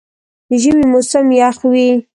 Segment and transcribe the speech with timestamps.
[0.49, 1.89] د ژمي موسم یخ وي.